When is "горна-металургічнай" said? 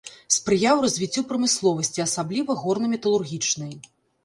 2.65-3.73